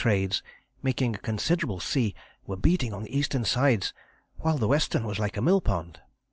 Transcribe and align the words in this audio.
Trades, 0.01 0.41
making 0.81 1.13
a 1.13 1.19
considerable 1.19 1.79
sea, 1.79 2.15
were 2.47 2.55
beating 2.55 2.91
on 2.91 3.03
the 3.03 3.15
eastern 3.15 3.45
sides, 3.45 3.93
while 4.39 4.57
the 4.57 4.67
western 4.67 5.03
was 5.05 5.19
like 5.19 5.37
a 5.37 5.43
mill 5.43 5.61
pond. 5.61 5.99